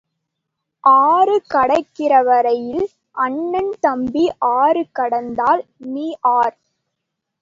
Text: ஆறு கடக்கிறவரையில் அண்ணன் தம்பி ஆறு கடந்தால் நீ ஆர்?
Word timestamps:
ஆறு 0.83 1.35
கடக்கிறவரையில் 1.53 2.87
அண்ணன் 3.17 3.71
தம்பி 3.79 4.25
ஆறு 4.55 4.83
கடந்தால் 4.91 5.63
நீ 5.87 6.07
ஆர்? 6.33 6.55